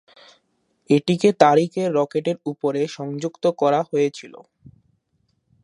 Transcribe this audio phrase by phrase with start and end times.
[0.89, 4.33] এটিকে তারিখে রকেটের উপরে সংযুক্ত করা হয়েছিল।